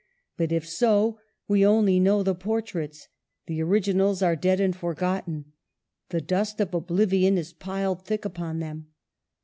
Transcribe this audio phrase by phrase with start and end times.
[0.35, 3.07] But if so, we only know the portraits;
[3.45, 5.53] the originals are dead and forgotten;
[6.09, 8.87] the dust of oblivion is piled thick upon them.